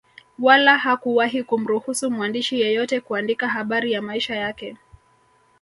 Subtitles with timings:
[0.39, 4.77] Wala hakuwahi kumruhusu mwandishi yeyote kuandika habari ya maisha yake